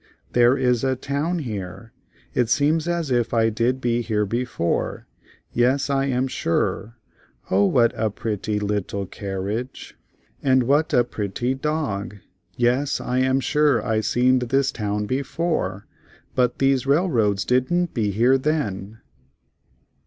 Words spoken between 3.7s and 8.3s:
be here before—yes I am sure—O what a